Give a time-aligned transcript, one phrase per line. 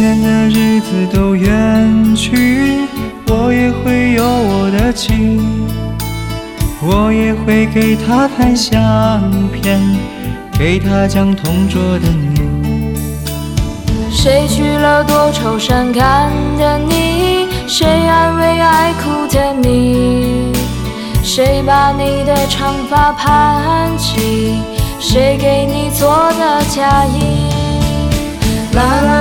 [0.00, 2.88] 天的日子都远去，
[3.26, 5.38] 我也会有我的妻，
[6.80, 8.80] 我也会给她拍相
[9.52, 9.78] 片，
[10.58, 12.40] 给她讲同桌的你。
[14.10, 17.50] 谁娶了多愁善感的你？
[17.68, 20.50] 谁安慰爱哭的你？
[21.22, 24.62] 谁把你的长发盘起？
[24.98, 27.50] 谁给你做的嫁衣？
[28.72, 29.19] 啦啦。